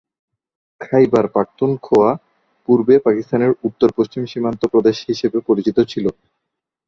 [0.81, 2.09] খাইবার পাখতুনখোয়া
[2.67, 6.05] পূর্বে পাকিস্তানের উত্তর-পশ্চিম সীমান্ত প্রদেশ হিসাবে পরিচিত ছিল।